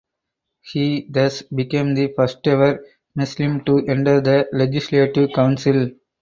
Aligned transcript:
He 0.63 1.05
thus 1.11 1.43
became 1.43 1.93
the 1.93 2.11
first 2.15 2.39
ever 2.47 2.83
Muslim 3.13 3.63
to 3.65 3.85
enter 3.85 4.19
the 4.19 4.49
Legislative 4.51 5.29
Council. 5.31 5.91